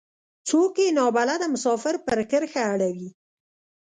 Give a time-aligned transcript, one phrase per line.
[0.47, 3.09] څوک يې نا بلده مسافر پر کرښه اړوي.